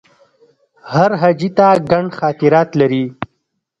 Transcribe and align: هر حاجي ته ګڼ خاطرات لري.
هر 0.93 1.11
حاجي 1.21 1.49
ته 1.57 1.67
ګڼ 1.91 2.05
خاطرات 2.19 2.69
لري. 2.79 3.05